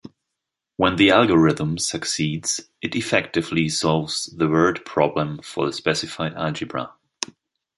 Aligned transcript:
When 0.77 0.95
the 0.95 1.11
algorithm 1.11 1.77
succeeds, 1.77 2.59
it 2.81 2.95
effectively 2.95 3.69
solves 3.69 4.25
the 4.35 4.47
word 4.49 4.83
problem 4.83 5.43
for 5.43 5.67
the 5.67 5.73
specified 5.73 6.33
algebra. 6.33 6.91